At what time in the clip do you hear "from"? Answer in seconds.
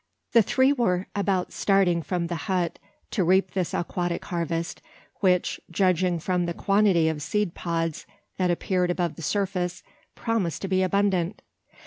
2.01-2.25, 6.17-6.47